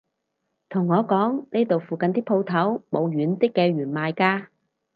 [0.69, 4.47] 同我講呢度附近啲舖頭冇軟啲嘅弦賣㗎